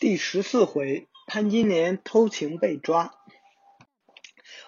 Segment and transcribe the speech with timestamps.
[0.00, 3.14] 第十四回，潘金莲偷情被抓。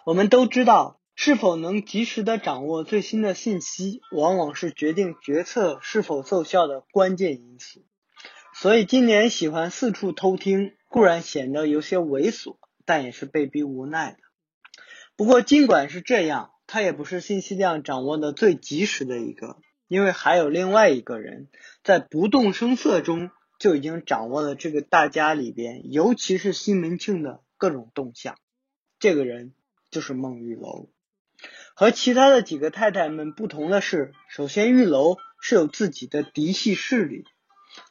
[0.05, 7.85] 我们都知道，是否能及时的掌握最新的信息，往往是决定决策是否奏效的关键因素。
[8.55, 14.19] 所以，金莲喜欢四处偷听，固然显得有些猥琐，但也是被逼无奈的。
[15.17, 19.57] 不过，尽管是这样，他也不是信息量掌握的最及时的一个，
[19.89, 21.49] 因为还有另外一个人
[21.83, 23.33] 在不动声色中。
[23.59, 28.37] 就已经掌握了这个大家里边，尤其是西门庆的各种动向。
[28.99, 29.53] 这个人
[29.91, 30.89] 就是孟玉楼。
[31.75, 37.25] 和其他的几个太太们不同的是，首先玉楼是有自己的嫡系势力。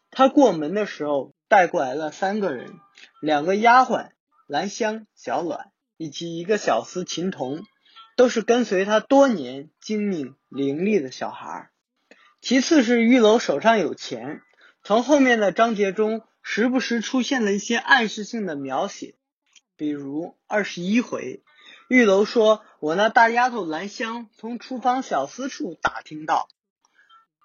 [0.10, 2.80] 他过门的时候带过来了三个人，
[3.22, 4.10] 两个丫鬟
[4.48, 7.64] 兰香、小暖，以及一个小厮秦童，
[8.16, 11.70] 都是跟随他多年、精明伶俐的小孩。
[12.42, 14.42] 其次是玉楼手上有钱。
[14.86, 19.16] 从后面的章节中，时不时出现了一些暗示性的描写，
[19.76, 21.42] 比如二十一回，
[21.88, 26.48] 玉楼说：“我那大丫头兰香从厨房小厮处打听到。”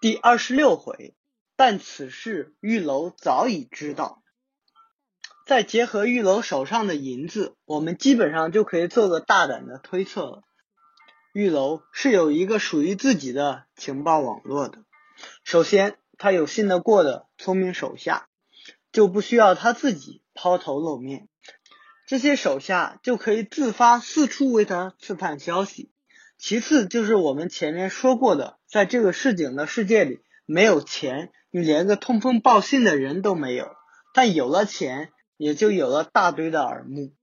[0.02, 1.14] 第二十六回，
[1.56, 4.22] 但此事玉楼早已知道。
[5.46, 10.42] 再结合玉楼手上的银子，我们基本上就可以做个大胆的推测了：
[11.32, 14.84] 玉楼是有一个属于自己的情报网络的。
[15.42, 15.96] 首先。
[16.20, 18.28] 他有信得过的聪明手下，
[18.92, 21.28] 就不需要他自己抛头露面，
[22.06, 25.90] 这些手下就可以自发四处为他刺探消息。
[26.36, 33.68] 其次就是我们前面说过的，在这个市井的世界里，没有钱，你连个通风报信的人都没有；
[34.12, 37.14] 但有了钱，也就有了大堆的耳目。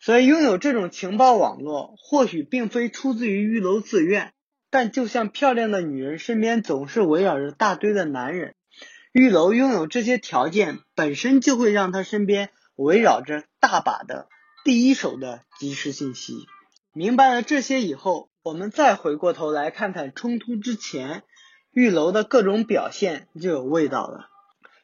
[0.00, 4.32] 所以拥有这种情报网络，或许并非出自于玉楼自愿。
[4.78, 8.56] 但就像漂亮的女人身边总是围绕着大堆的男人，
[9.10, 14.28] 玉楼拥有这些条件，本身就会让他身边围绕着大把的
[14.66, 16.44] 第一手的即时信息。
[16.92, 21.22] 明白了这些以后，我们再回过头来看看冲突之前
[21.72, 24.28] 玉楼的各种表现就有味道了。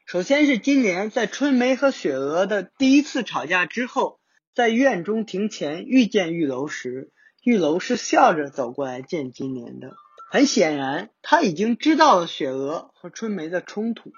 [0.06, 4.20] 首先是今年在春梅和雪娥的第一次吵架之后，
[4.54, 7.10] 在院中庭前遇见玉楼时。
[7.44, 9.96] 玉楼是笑着走过来见金莲的，
[10.30, 14.12] 很显然他已经知道了雪娥和春梅的冲突，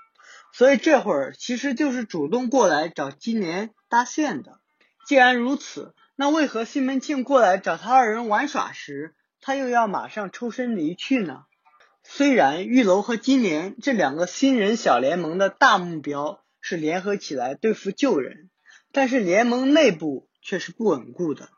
[0.52, 4.60] 所以这会儿其实就是主动过来找金莲搭线的。
[5.06, 11.44] 既然如此，那为何西门庆过来找他二人玩耍时，他又要马上抽身离去呢？
[12.02, 18.50] 虽然玉楼和金莲这两个新人小联盟的大目标是联合起来对付旧人，
[18.92, 21.48] 但是联盟内部却是不稳固的。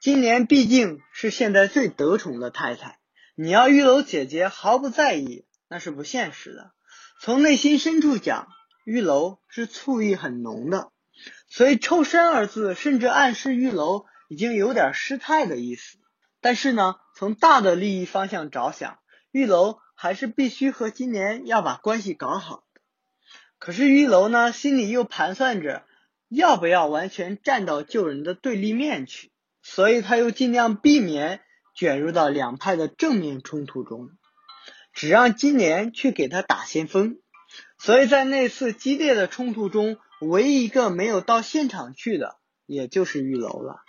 [0.00, 2.98] 金莲毕竟是现在最得宠的太太，
[3.34, 6.72] 你要玉楼姐姐毫不在意，那是不现实的。
[7.20, 8.46] 从内心深处讲，
[8.84, 10.92] 玉楼是醋意很浓的，
[11.48, 15.98] 所以“抽身”二字甚至暗示玉楼已经有点失态的意思。
[16.40, 18.98] 但是呢，从大的利益方向着想，
[19.32, 22.64] 玉楼还是必须和金莲要把关系搞好。
[23.58, 25.84] 可是玉楼呢，心里又盘算着
[26.28, 29.32] 要不要完全站到旧人的对立面去。
[29.68, 31.40] 所以他又尽量避免
[31.74, 34.10] 卷入到两派的正面冲突中，
[34.94, 37.18] 只让金莲去给他打先锋。
[37.76, 43.82] 所以在那次激烈的冲突中，唯一一个没有到现场去的，也就是玉楼了。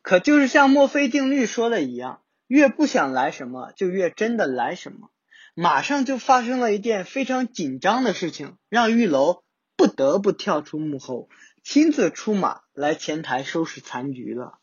[0.00, 5.10] 可就是像墨菲定律说的一样，越不想来什么，就越真的来什么。
[5.54, 9.44] 马上就发生了一件非常紧张的事情，让玉楼
[9.76, 11.28] 不得不跳出幕后，
[11.62, 14.58] 亲自出马来前台收拾残局了。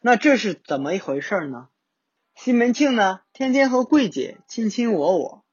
[0.00, 1.68] 那这是怎么一回事呢？
[2.34, 5.44] 西门庆呢，天天和桂姐卿卿我我，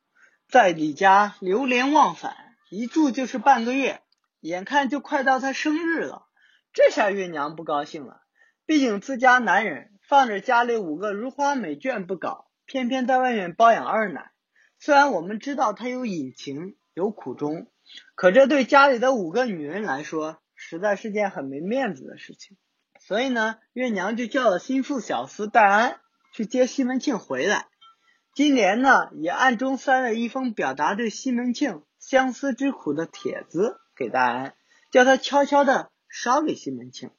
[0.47, 2.35] 在李家流连忘返，
[2.69, 4.01] 一住就是半个月，
[4.39, 6.27] 眼看就快到他生日了。
[6.73, 8.21] 这下月娘不高兴了，
[8.65, 14.31] 毕竟自家男人放着家里五个如花美眷不搞，偏偏在外面包养二奶。
[14.77, 17.71] 虽然我们知道他有隐情有苦衷，
[18.13, 22.57] 可这对家里的五个女人来说，实在是件很没面子的事情。
[23.07, 25.99] 所以呢，月娘就叫了心腹小厮戴安
[26.34, 27.67] 去接西门庆回来。
[28.34, 34.55] 金莲呢，也暗中塞了一封表达对西门庆相思之苦的帖子给戴安，
[34.90, 37.11] 叫他悄悄的捎给西门庆。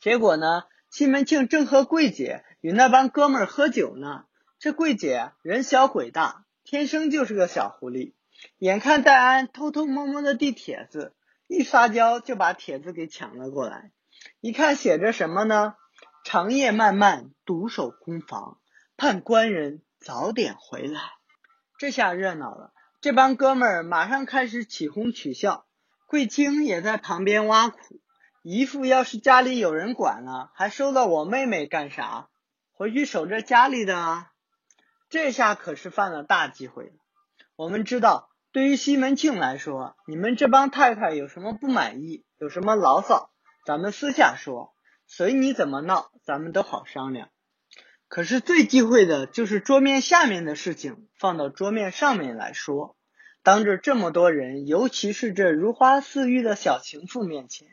[0.00, 4.24] 结果呢，西门庆正和桂姐与那帮哥们儿喝酒呢。
[4.58, 8.14] 这桂姐人小鬼大，天生就是个小狐狸。
[8.56, 11.14] 眼看戴安偷偷摸摸的递帖子，
[11.46, 13.90] 一撒娇就把帖子给抢了过来。
[14.40, 15.74] 一看写着什么呢？
[16.24, 18.58] 长夜漫漫，独守空房，
[18.96, 21.00] 盼官人早点回来。
[21.78, 25.66] 这下热闹了，这帮哥们儿马上开始起哄取笑。
[26.06, 28.00] 桂清也在旁边挖苦，
[28.42, 32.28] 姨父要是家里有人管了，还收了我妹妹干啥？
[32.72, 34.30] 回去守着家里的啊！
[35.08, 36.92] 这下可是犯了大忌讳了。
[37.56, 43.30] 我们知道，对于西门庆来说，你们这帮太太有什么不满意，有什么牢骚，
[43.64, 44.74] 咱们私下说，
[45.06, 47.30] 随你怎么闹，咱们都好商量。
[48.08, 52.94] 可是最忌讳的就是桌面下面的事情放到桌面上面来说，
[53.42, 57.68] 当着这么多人，尤其是这如花似玉的小情妇面前。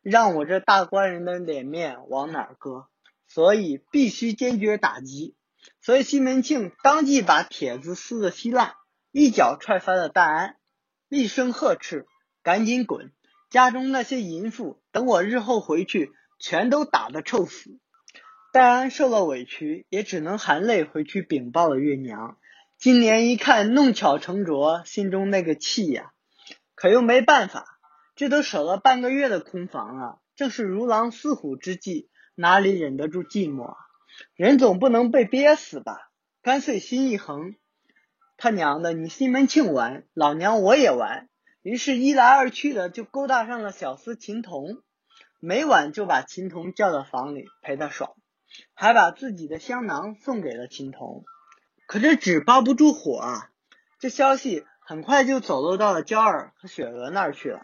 [0.00, 2.88] 让我这大官人的脸面往哪儿搁？
[3.26, 5.36] 所以必须坚决打击。
[5.82, 8.74] 所以西门庆当即把帖子撕得稀烂，
[9.10, 10.56] 一脚踹翻了戴安，
[11.08, 12.06] 厉声呵斥
[12.42, 13.12] ：“赶紧滚！
[13.50, 17.78] 家中那些淫妇，等我日后回去，全都打得臭死。”
[18.50, 22.38] 戴安受了委屈，也只能含泪回去禀报了月娘。
[22.78, 26.12] 金莲一看弄巧成拙，心中那个气呀，
[26.74, 27.78] 可又没办法。
[28.14, 33.76] 这都守了半个月的空房了，正是如狼似虎之际，哪里忍得住寂寞？
[34.34, 36.10] 人总不能被憋死吧？
[36.40, 37.54] 干脆心一横，
[38.38, 41.28] 他娘的，你西门庆玩，老娘我也玩。
[41.66, 44.84] 于是，一来二去的就勾搭上了小厮秦童，
[45.40, 48.12] 每晚就把秦童叫到房里陪他耍，
[48.72, 51.24] 还把自己的香囊送给了秦童。
[51.88, 53.50] 可这纸包不住火啊！
[53.98, 57.62] 这消息很快就走漏到了娇儿和雪娥那儿去了。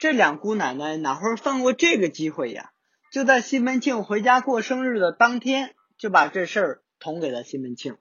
[0.00, 2.72] 这两姑奶奶哪会放过这个机会呀？
[3.12, 7.96] 就在西门庆回家过生日的当天，就把这事儿捅给了西门庆。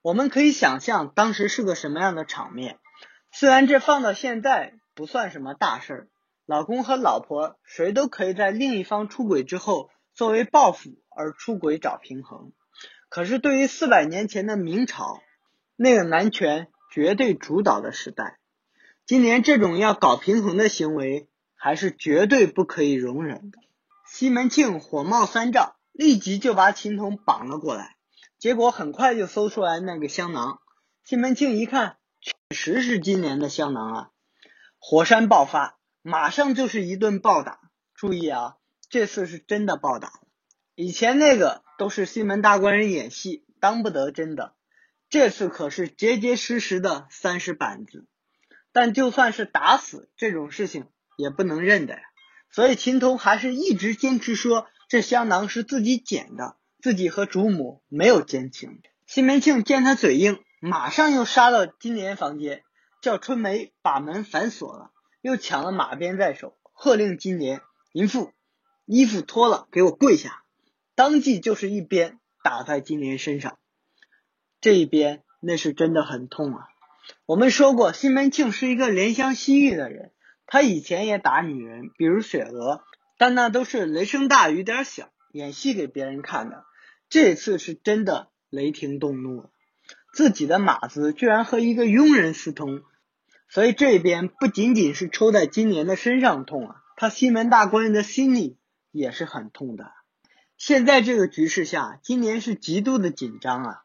[0.00, 2.78] 我们可以想象当时是个什么样的场面。
[3.38, 6.08] 虽然这放到现在不算什么大事儿，
[6.46, 12.52] 老公和老婆谁都可以在另一方出轨之后作为报复而出轨找平衡。
[13.10, 15.20] 可是对于四百年前的明朝，
[15.76, 18.38] 那个男权绝对主导的时代。
[19.04, 23.58] 今年这种要搞平衡的行为还是绝对不可以容忍的。
[24.10, 27.96] 西门庆火冒三丈，立即就把秦童绑了过来。
[28.38, 30.58] 结果很快就搜出来那个香囊。
[31.04, 31.98] 西门庆一看，
[32.54, 34.10] 实是今年的香囊啊！
[34.78, 37.58] 火山爆发，马上就是一顿暴打。
[37.92, 38.54] 注意啊，
[38.88, 40.20] 这次是真的暴打了。
[40.76, 44.54] 以前那个都是西门大官人演戏，当不得真的。
[45.08, 48.06] 这次可是结结实实的三十板子。
[48.72, 52.00] 但就算是打死这种事情也不能认的呀，
[52.50, 58.82] 所以秦童还是一直坚持说这香囊是自己捡的，自己和主母没有奸情。
[59.06, 62.64] 西门庆见他嘴硬，马上又杀到金莲房间，
[63.00, 64.90] 叫春梅把门反锁了，
[65.20, 67.60] 又抢了马鞭在手，喝令金莲
[67.92, 68.32] 淫妇
[68.84, 70.42] 衣服脱了给我跪下，
[70.96, 73.60] 当即就是一鞭打在金莲身上，
[74.60, 76.66] 这一鞭那是真的很痛啊。
[77.26, 80.10] 我们说过，西门庆是一个怜香惜玉的人，
[80.46, 82.82] 他以前也打女人，比如雪娥，
[83.18, 86.64] 但那都是雷声大雨点小，演戏给别人看的。
[87.08, 89.50] 这次是真的雷霆动怒了，
[90.16, 92.82] 自己的马子居然和一个佣人私通，
[93.48, 98.58] 所以这边不仅仅是抽在金莲的身上痛啊，他西门大官人的心里
[98.90, 99.92] 也是很痛的。
[100.56, 103.82] 现在这个局势下，金莲是极度的紧张啊，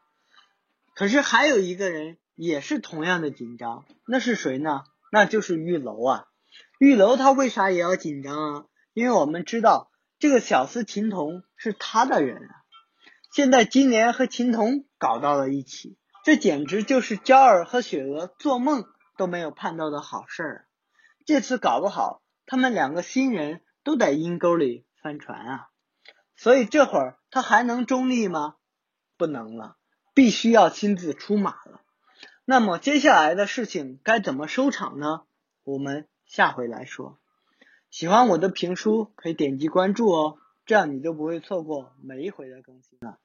[0.94, 2.16] 可是还有一个人。
[2.34, 4.84] 也是同样的紧张，那是谁呢？
[5.12, 6.24] 那就是玉楼啊！
[6.78, 8.64] 玉楼他为啥也要紧张啊？
[8.94, 12.54] 因为我们知道这个小厮秦童是他的人啊。
[13.34, 18.84] 现在金莲和秦童搞到了一起，这简直就是娇儿和雪娥做梦
[19.16, 20.68] 都没有盼到的好事儿。
[21.26, 25.68] 这次搞不好，他们两个新人都在阴沟里翻船啊！
[26.36, 28.54] 所以这会儿他还能中立吗？
[29.16, 29.76] 不能了，
[30.14, 31.80] 必须要亲自出马了。
[32.44, 35.22] 那么接下来的事情该怎么收场呢？
[35.64, 37.18] 我们下回来说。
[37.90, 43.18] 喜欢我的评书可以点击关注哦，这样你就不会错过每一回的更新了。